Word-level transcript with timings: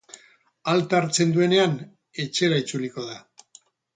Alta 0.71 0.97
hartzen 1.01 1.35
duenean 1.35 1.77
etxera 2.25 2.59
itzuliko 2.65 3.07
da. 3.13 3.21